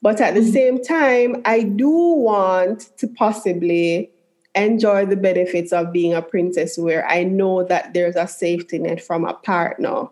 [0.01, 0.51] but at the mm-hmm.
[0.51, 4.11] same time, I do want to possibly
[4.55, 9.03] enjoy the benefits of being a princess where I know that there's a safety net
[9.03, 10.07] from a partner,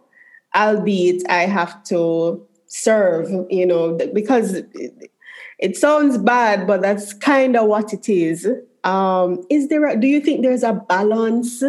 [0.53, 4.61] albeit I have to serve, you know, because
[5.63, 8.45] it sounds bad, but that's kind of what it is.
[8.83, 9.85] Um, is there?
[9.85, 11.63] A, do you think there's a balance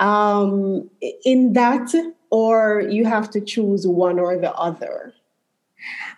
[0.00, 0.88] um,
[1.26, 1.92] in that,
[2.30, 5.12] or you have to choose one or the other?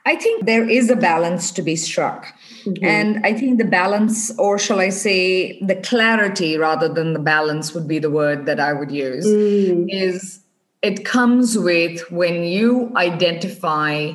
[0.06, 2.32] I think there is a balance to be struck.
[2.64, 2.84] Mm-hmm.
[2.84, 7.74] And I think the balance, or shall I say, the clarity rather than the balance
[7.74, 9.86] would be the word that I would use, mm.
[9.90, 10.40] is
[10.80, 14.12] it comes with when you identify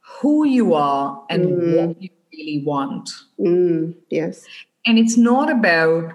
[0.00, 1.76] who you are and mm.
[1.76, 2.10] what you
[2.42, 3.10] really want.
[3.38, 4.44] Mm, yes.
[4.86, 6.14] And it's not about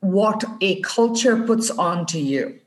[0.00, 2.58] what a culture puts onto you,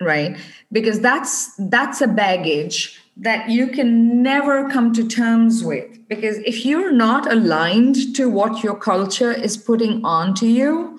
[0.00, 0.36] right?
[0.70, 6.08] Because that's that's a baggage that you can never come to terms with.
[6.08, 10.98] Because if you're not aligned to what your culture is putting onto you,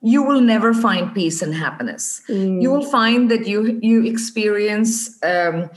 [0.00, 2.22] you will never find peace and happiness.
[2.28, 2.62] Mm.
[2.62, 5.68] You will find that you you experience um,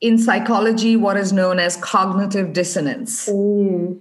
[0.00, 3.28] in psychology what is known as cognitive dissonance.
[3.28, 4.00] Mm.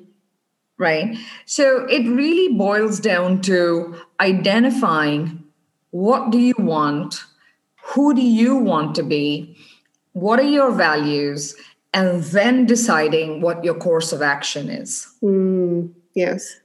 [0.77, 1.17] Right?
[1.45, 5.43] So it really boils down to identifying
[5.91, 7.23] what do you want?
[7.93, 9.55] Who do you want to be?
[10.13, 11.55] What are your values?
[11.93, 15.07] and then deciding what your course of action is.
[15.21, 16.59] Mm, yes.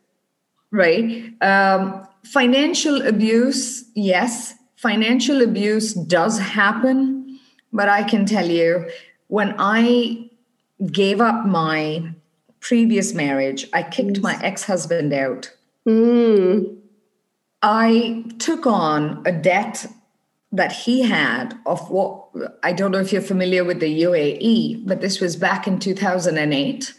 [0.71, 1.33] Right.
[1.43, 7.39] Um, financial abuse, yes, financial abuse does happen,
[7.73, 8.89] but I can tell you
[9.29, 10.31] when I
[10.91, 12.15] gave up my
[12.61, 14.23] previous marriage, I kicked yes.
[14.23, 15.53] my ex husband out.
[15.87, 16.77] Mm.
[17.63, 19.87] I took on a debt
[20.53, 22.29] that he had of what
[22.63, 26.95] I don't know if you're familiar with the UAE, but this was back in 2008.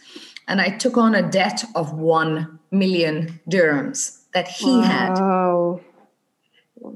[0.46, 5.80] And I took on a debt of 1 million dirhams that he wow.
[6.82, 6.94] had.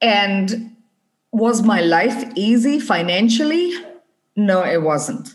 [0.00, 0.76] And
[1.32, 3.72] was my life easy financially?
[4.36, 5.34] No, it wasn't.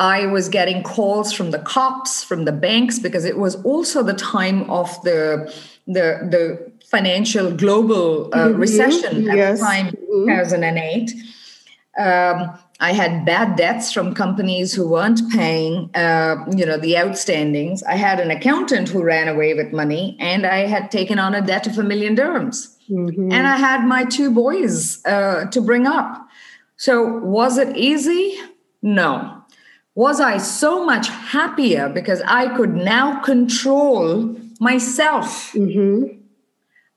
[0.00, 4.14] I was getting calls from the cops, from the banks, because it was also the
[4.14, 5.54] time of the
[5.86, 8.60] the the financial global uh, mm-hmm.
[8.60, 9.60] recession at yes.
[9.60, 10.28] the time, mm-hmm.
[10.28, 11.12] 2008.
[11.98, 17.82] Um, I had bad debts from companies who weren't paying, uh, you know, the outstandings.
[17.86, 21.42] I had an accountant who ran away with money, and I had taken on a
[21.42, 22.74] debt of a million dirhams.
[22.88, 23.32] Mm-hmm.
[23.32, 26.26] And I had my two boys uh, to bring up.
[26.78, 28.38] So was it easy?
[28.80, 29.39] No.
[29.94, 35.52] Was I so much happier because I could now control myself?
[35.52, 36.18] Mm-hmm.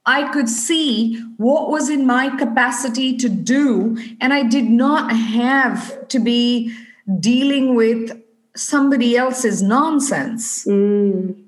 [0.06, 6.08] I could see what was in my capacity to do, and I did not have
[6.10, 6.75] to be
[7.19, 8.21] dealing with
[8.56, 11.41] somebody else's nonsense, mm.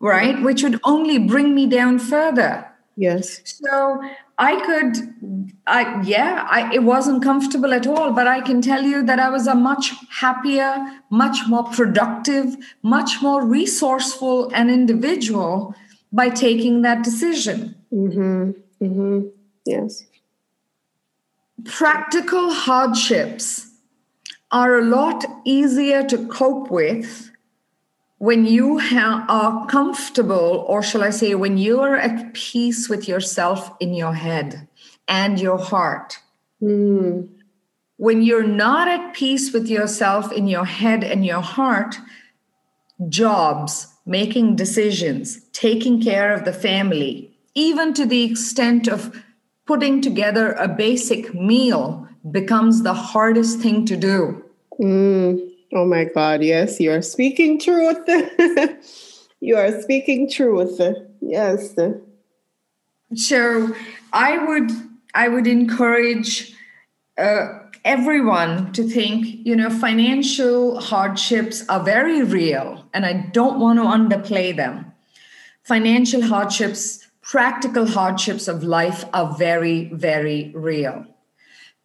[0.00, 0.42] right?
[0.42, 2.66] Which would only bring me down further.
[2.96, 3.40] Yes.
[3.44, 4.02] So
[4.38, 9.04] I could, I yeah, I, it wasn't comfortable at all, but I can tell you
[9.04, 10.76] that I was a much happier,
[11.10, 15.74] much more productive, much more resourceful an individual
[16.12, 17.74] by taking that decision.
[17.92, 18.50] Mm-hmm.
[18.84, 19.28] Mm-hmm.
[19.66, 20.04] Yes.
[21.64, 23.70] Practical hardships
[24.52, 27.30] are a lot easier to cope with
[28.24, 33.06] when you ha- are comfortable, or shall I say, when you are at peace with
[33.06, 34.66] yourself in your head
[35.06, 36.20] and your heart.
[36.62, 37.28] Mm.
[37.98, 41.96] When you're not at peace with yourself in your head and your heart,
[43.10, 49.22] jobs, making decisions, taking care of the family, even to the extent of
[49.66, 54.42] putting together a basic meal becomes the hardest thing to do.
[54.80, 55.53] Mm.
[55.74, 57.98] Oh my God, yes, you are speaking truth.
[59.40, 60.80] you are speaking truth.
[61.20, 61.74] Yes.
[63.16, 63.74] So
[64.12, 64.70] I would
[65.14, 66.54] I would encourage
[67.18, 73.80] uh, everyone to think, you know, financial hardships are very real, and I don't want
[73.80, 74.92] to underplay them.
[75.64, 81.04] Financial hardships, practical hardships of life are very, very real.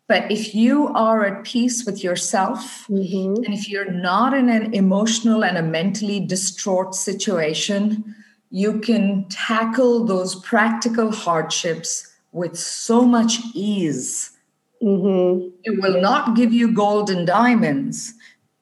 [0.10, 3.43] But if you are at peace with yourself, mm-hmm.
[3.45, 8.15] and if you're not in an emotional and a mentally distraught situation,
[8.50, 14.36] you can tackle those practical hardships with so much ease
[14.82, 15.50] Mm-hmm.
[15.63, 18.13] It will not give you gold and diamonds,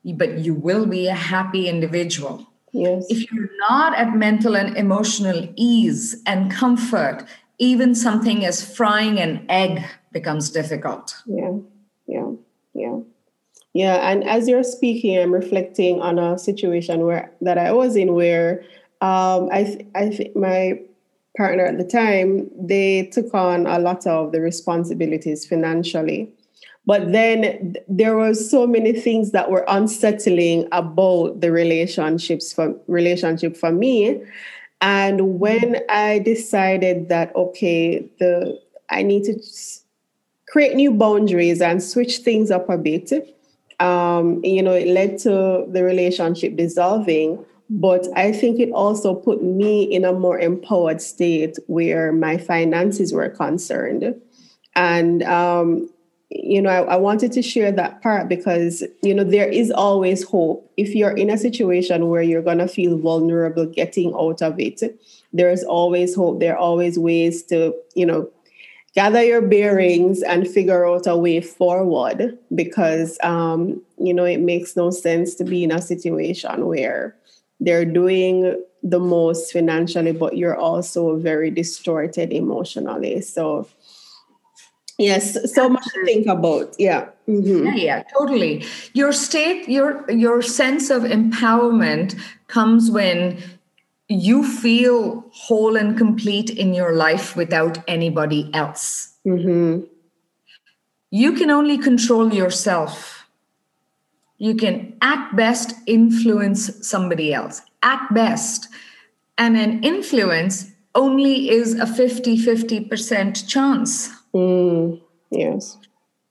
[0.04, 2.48] but you will be a happy individual.
[2.74, 3.06] Yes.
[3.10, 7.26] If you're not at mental and emotional ease and comfort,
[7.60, 9.84] even something as frying an egg
[10.20, 11.16] becomes difficult.
[11.26, 11.54] Yeah,
[12.08, 12.32] yeah,
[12.74, 12.98] yeah.
[13.74, 18.14] Yeah, and as you're speaking, I'm reflecting on a situation where that I was in
[18.14, 18.64] where
[19.02, 20.80] um, I th- I think my
[21.38, 26.34] partner at the time, they took on a lot of the responsibilities financially.
[26.88, 33.56] But then there were so many things that were unsettling about the relationships for relationship
[33.56, 34.24] for me.
[34.82, 39.34] And when I decided that okay, the I need to
[40.48, 43.12] create new boundaries and switch things up a bit,
[43.80, 49.44] um, you know, it led to the relationship dissolving but I think it also put
[49.44, 54.16] me in a more empowered state where my finances were concerned.
[54.76, 55.90] And, um,
[56.30, 60.24] you know, I, I, wanted to share that part because, you know, there is always
[60.24, 60.72] hope.
[60.78, 64.82] If you're in a situation where you're going to feel vulnerable getting out of it,
[65.34, 66.40] there's always hope.
[66.40, 68.30] There are always ways to, you know,
[68.96, 74.76] gather your bearings and figure out a way forward because, um, you know, it makes
[74.76, 77.16] no sense to be in a situation where
[77.60, 83.22] they're doing the most financially, but you're also very distorted emotionally.
[83.22, 83.68] So,
[84.98, 86.76] yes, so much to think about.
[86.80, 87.10] Yeah.
[87.28, 87.66] Mm-hmm.
[87.66, 88.66] Yeah, yeah, totally.
[88.94, 92.18] Your state, your your sense of empowerment
[92.48, 93.38] comes when
[94.10, 99.14] you feel whole and complete in your life without anybody else.
[99.26, 99.86] Mm-hmm.
[101.12, 103.18] You can only control yourself
[104.38, 107.62] You can, at best, influence somebody else.
[107.82, 108.68] At best.
[109.38, 114.10] And an influence only is a 50 50% chance.
[114.34, 115.02] Mm,
[115.32, 115.78] yes.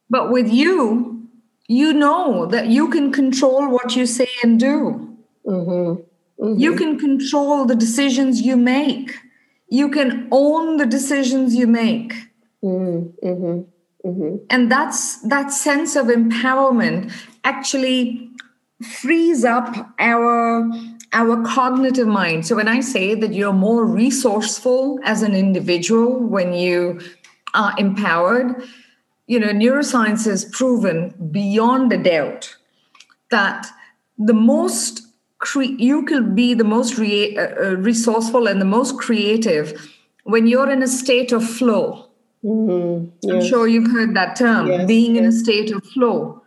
[0.08, 1.28] But with you,
[1.66, 5.16] you know that you can control what you say and do.
[5.44, 6.02] Mm-hmm.
[6.40, 6.60] Mm-hmm.
[6.60, 9.16] You can control the decisions you make.
[9.68, 12.12] You can own the decisions you make.
[12.62, 13.62] Mm-hmm.
[14.06, 14.36] Mm-hmm.
[14.50, 17.12] And that's that sense of empowerment
[17.44, 18.30] actually
[18.82, 20.70] frees up our
[21.12, 22.46] our cognitive mind.
[22.46, 27.00] So when I say that you're more resourceful as an individual when you
[27.54, 28.62] are empowered,
[29.26, 32.56] you know, neuroscience has proven beyond a doubt
[33.30, 33.66] that
[34.18, 35.05] the most
[35.38, 39.90] cre- you can be the most re- uh, uh, resourceful and the most creative
[40.24, 42.08] when you're in a state of flow.
[42.44, 43.10] Mm-hmm.
[43.22, 43.34] Yes.
[43.34, 44.86] I'm sure you've heard that term, yes.
[44.86, 45.22] being yes.
[45.22, 46.42] in a state of flow.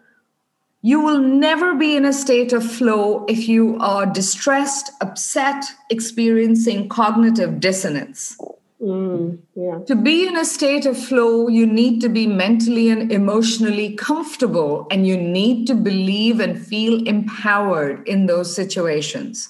[0.82, 6.88] You will never be in a state of flow if you are distressed, upset, experiencing
[6.88, 8.38] cognitive dissonance.
[8.82, 9.80] Mm, yeah.
[9.88, 14.88] To be in a state of flow, you need to be mentally and emotionally comfortable,
[14.90, 19.50] and you need to believe and feel empowered in those situations.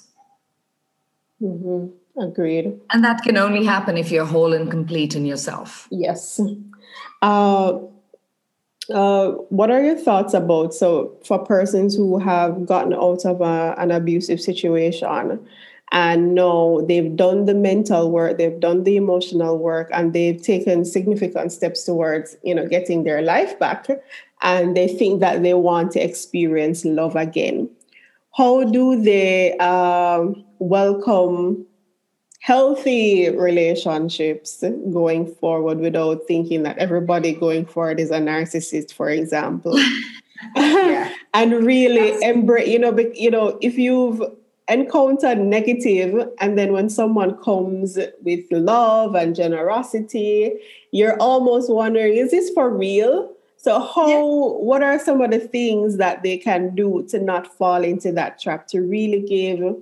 [1.40, 2.20] Mm-hmm.
[2.20, 2.78] Agreed.
[2.92, 5.86] And that can only happen if you're whole and complete in yourself.
[5.90, 6.40] Yes.
[7.22, 7.78] Uh,
[8.92, 13.74] uh, what are your thoughts about so for persons who have gotten out of a,
[13.78, 15.38] an abusive situation
[15.92, 20.84] and know they've done the mental work they've done the emotional work and they've taken
[20.84, 23.86] significant steps towards you know getting their life back.
[24.42, 27.68] And they think that they want to experience love again.
[28.34, 31.66] How do they um, welcome
[32.40, 39.78] healthy relationships going forward without thinking that everybody going forward is a narcissist for example?
[41.32, 44.22] And really embrace you know you know if you've
[44.70, 50.52] encountered negative and then when someone comes with love and generosity
[50.92, 54.22] you're almost wondering is this for real so how yeah.
[54.22, 58.40] what are some of the things that they can do to not fall into that
[58.40, 59.76] trap to really give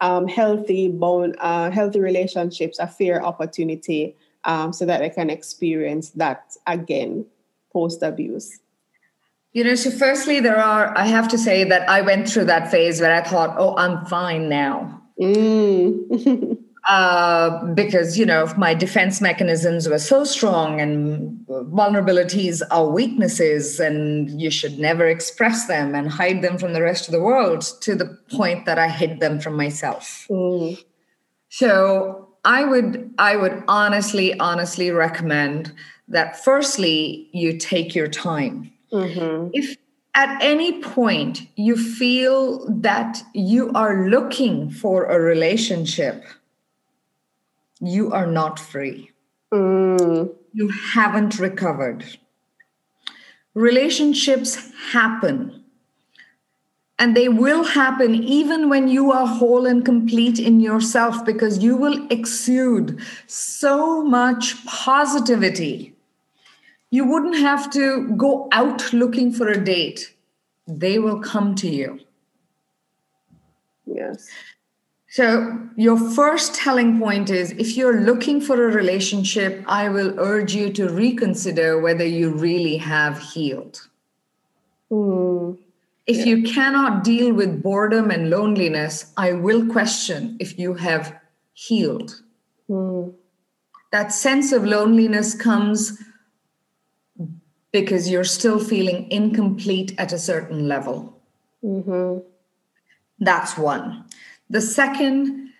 [0.00, 6.10] um, healthy bone, uh, healthy relationships a fair opportunity um, so that they can experience
[6.10, 7.24] that again
[7.72, 8.58] post abuse?
[9.52, 12.70] You know, so firstly, there are, I have to say that I went through that
[12.70, 15.02] phase where I thought, oh, I'm fine now.
[15.20, 16.56] Mm.
[16.88, 24.40] uh, because you know my defense mechanisms were so strong and vulnerabilities are weaknesses and
[24.40, 27.94] you should never express them and hide them from the rest of the world to
[27.94, 30.82] the point that i hid them from myself mm.
[31.48, 35.72] so i would i would honestly honestly recommend
[36.08, 39.48] that firstly you take your time mm-hmm.
[39.52, 39.76] if
[40.14, 46.24] at any point you feel that you are looking for a relationship
[47.80, 49.10] you are not free.
[49.52, 50.32] Mm.
[50.52, 52.04] You haven't recovered.
[53.54, 55.64] Relationships happen.
[56.98, 61.74] And they will happen even when you are whole and complete in yourself because you
[61.74, 65.94] will exude so much positivity.
[66.90, 70.14] You wouldn't have to go out looking for a date,
[70.66, 72.00] they will come to you.
[73.86, 74.28] Yes.
[75.08, 80.54] So, your first telling point is if you're looking for a relationship, I will urge
[80.54, 83.88] you to reconsider whether you really have healed.
[84.90, 85.58] Mm.
[86.06, 86.24] If yeah.
[86.26, 91.18] you cannot deal with boredom and loneliness, I will question if you have
[91.54, 92.22] healed.
[92.68, 93.14] Mm.
[93.90, 95.98] That sense of loneliness comes
[97.72, 101.20] because you're still feeling incomplete at a certain level.
[101.64, 102.26] Mm-hmm.
[103.18, 104.04] That's one.
[104.48, 105.50] The second,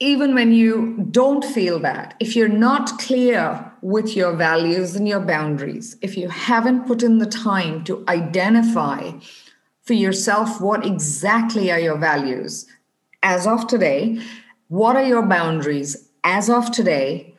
[0.00, 5.20] even when you don't feel that, if you're not clear with your values and your
[5.20, 9.12] boundaries, if you haven't put in the time to identify
[9.82, 12.66] for yourself what exactly are your values
[13.22, 14.20] as of today,
[14.68, 17.33] what are your boundaries as of today,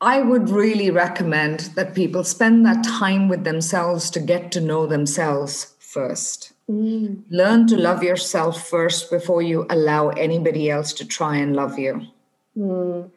[0.00, 4.86] I would really recommend that people spend that time with themselves to get to know
[4.86, 6.52] themselves first.
[6.70, 7.22] Mm.
[7.30, 12.02] Learn to love yourself first before you allow anybody else to try and love you.
[12.56, 13.10] Mm.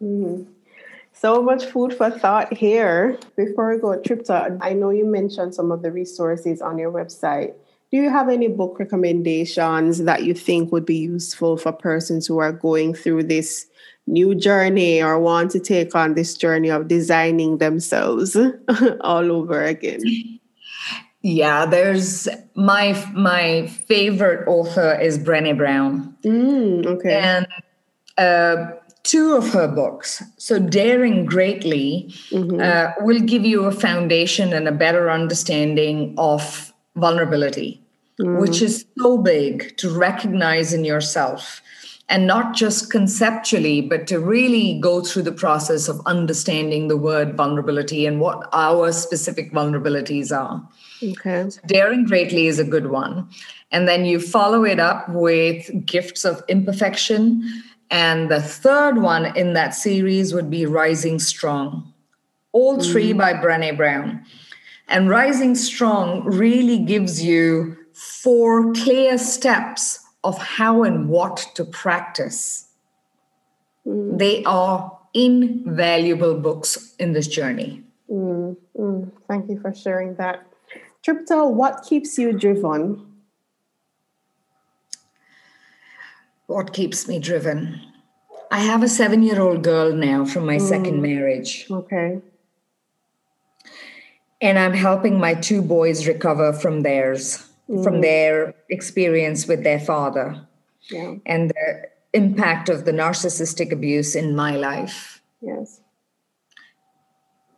[0.00, 0.46] Mm.
[1.12, 3.18] So much food for thought here.
[3.36, 7.52] Before we go, Tripta, I know you mentioned some of the resources on your website.
[7.90, 12.38] Do you have any book recommendations that you think would be useful for persons who
[12.38, 13.66] are going through this
[14.10, 18.36] new journey or want to take on this journey of designing themselves
[19.00, 20.00] all over again?
[21.22, 26.16] Yeah, there's my my favorite author is Brené Brown.
[26.24, 27.14] Mm, okay.
[27.14, 27.46] And
[28.16, 32.60] uh, two of her books, so Daring Greatly, mm-hmm.
[32.60, 37.82] uh, will give you a foundation and a better understanding of vulnerability,
[38.18, 38.40] mm.
[38.40, 41.60] which is so big to recognize in yourself
[42.10, 47.36] and not just conceptually, but to really go through the process of understanding the word
[47.36, 50.68] vulnerability and what our specific vulnerabilities are.
[51.02, 51.48] Okay.
[51.48, 53.28] So Daring Greatly is a good one.
[53.70, 57.48] And then you follow it up with Gifts of Imperfection.
[57.92, 61.92] And the third one in that series would be Rising Strong.
[62.50, 63.18] All three mm.
[63.18, 64.24] by Brene Brown.
[64.88, 72.68] And Rising Strong really gives you four clear steps of how and what to practice.
[73.86, 74.18] Mm.
[74.18, 77.82] They are invaluable books in this journey.
[78.10, 79.12] Mm, mm.
[79.28, 80.46] Thank you for sharing that.
[81.02, 83.06] Tripta, what keeps you driven?
[86.46, 87.80] What keeps me driven?
[88.50, 91.02] I have a seven year old girl now from my second mm.
[91.02, 91.66] marriage.
[91.70, 92.20] Okay.
[94.42, 97.84] And I'm helping my two boys recover from theirs mm.
[97.84, 100.46] from their experience with their father
[100.90, 101.14] yeah.
[101.26, 105.22] and the impact of the narcissistic abuse in my life.
[105.40, 105.80] Yes.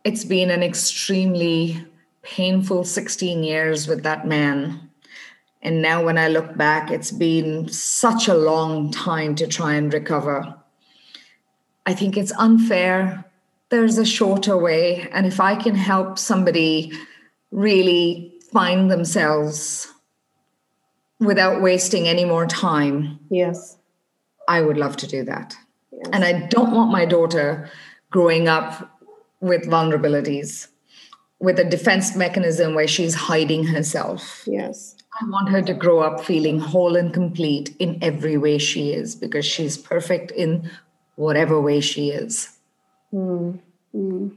[0.03, 1.85] It's been an extremely
[2.21, 4.89] painful 16 years with that man.
[5.61, 9.93] And now, when I look back, it's been such a long time to try and
[9.93, 10.55] recover.
[11.85, 13.23] I think it's unfair.
[13.69, 15.07] There's a shorter way.
[15.13, 16.91] And if I can help somebody
[17.51, 19.92] really find themselves
[21.19, 23.19] without wasting any more time.
[23.29, 23.77] Yes.
[24.47, 25.55] I would love to do that.
[25.91, 26.09] Yes.
[26.11, 27.69] And I don't want my daughter
[28.11, 28.99] growing up
[29.39, 30.67] with vulnerabilities,
[31.39, 34.43] with a defense mechanism where she's hiding herself.
[34.45, 34.95] Yes.
[35.21, 39.15] I want her to grow up feeling whole and complete in every way she is
[39.15, 40.71] because she's perfect in
[41.15, 42.57] whatever way she is.
[43.13, 43.59] Mm.
[43.95, 44.35] Mm.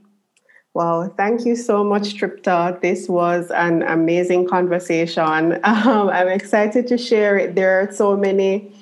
[0.76, 2.78] Wow, thank you so much, Tripta.
[2.82, 5.58] This was an amazing conversation.
[5.64, 7.54] Um, I'm excited to share it.
[7.54, 8.74] There are so many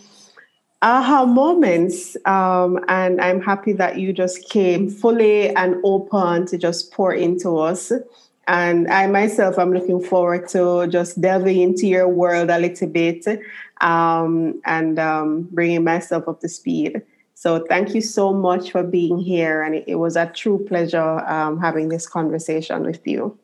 [0.83, 6.93] aha moments, um, and I'm happy that you just came fully and open to just
[6.93, 7.93] pour into us.
[8.49, 13.25] And I myself, I'm looking forward to just delving into your world a little bit
[13.81, 17.03] um, and um, bringing myself up to speed.
[17.45, 19.61] So thank you so much for being here.
[19.61, 23.39] And it, it was a true pleasure um, having this conversation with you.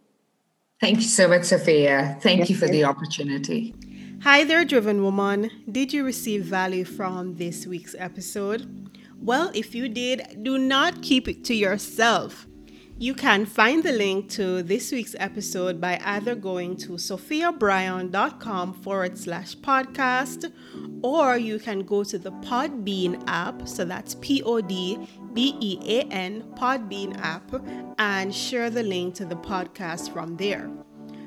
[0.80, 2.16] Thank you so much, Sophia.
[2.22, 2.72] Thank yes, you for yes.
[2.72, 3.74] the opportunity.
[4.22, 5.50] Hi there, Driven Woman.
[5.70, 8.88] Did you receive value from this week's episode?
[9.20, 12.46] Well, if you did, do not keep it to yourself.
[13.02, 19.16] You can find the link to this week's episode by either going to sophiabryan.com forward
[19.16, 20.52] slash podcast
[21.02, 23.66] or you can go to the Podbean app.
[23.66, 24.98] So that's P O D
[25.32, 27.50] B E A N, Podbean app,
[27.98, 30.70] and share the link to the podcast from there.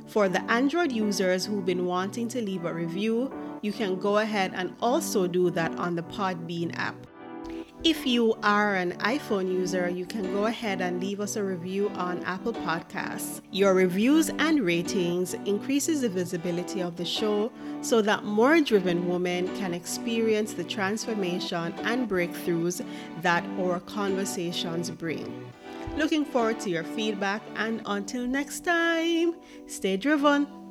[0.05, 4.51] For the Android users who've been wanting to leave a review, you can go ahead
[4.53, 7.07] and also do that on the Podbean app.
[7.83, 11.89] If you are an iPhone user, you can go ahead and leave us a review
[11.95, 13.41] on Apple Podcasts.
[13.51, 19.53] Your reviews and ratings increases the visibility of the show so that more driven women
[19.57, 22.85] can experience the transformation and breakthroughs
[23.21, 25.51] that our conversations bring.
[25.97, 29.35] Looking forward to your feedback and until next time,
[29.67, 30.62] stay driven.